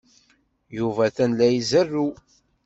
[0.77, 2.09] Yuba atan la izerrew.